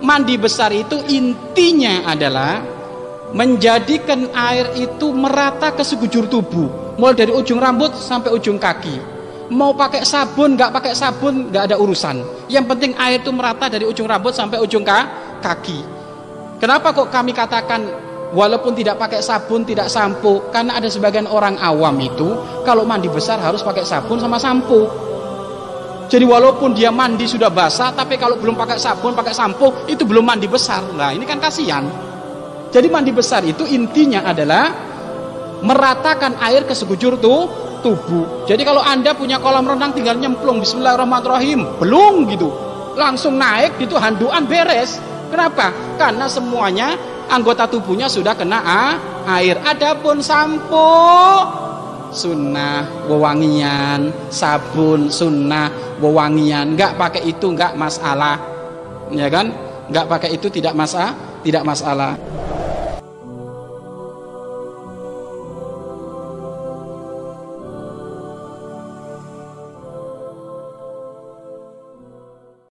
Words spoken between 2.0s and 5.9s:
adalah menjadikan air itu merata ke